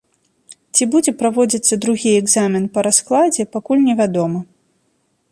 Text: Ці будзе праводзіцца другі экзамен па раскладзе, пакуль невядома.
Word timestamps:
Ці 0.77 0.83
будзе 0.93 1.11
праводзіцца 1.19 1.73
другі 1.83 2.11
экзамен 2.21 2.65
па 2.77 2.85
раскладзе, 2.87 3.45
пакуль 3.57 3.85
невядома. 3.91 4.39